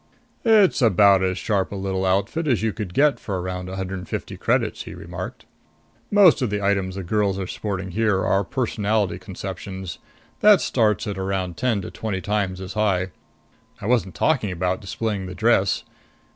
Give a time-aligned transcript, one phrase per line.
[0.43, 3.99] "It's about as sharp a little outfit as you could get for around a hundred
[3.99, 5.45] and fifty credits," he remarked.
[6.09, 9.99] "Most of the items the girls are sporting here are personality conceptions.
[10.39, 13.11] That starts at around ten to twenty times as high.
[13.79, 15.83] I wasn't talking about displaying the dress.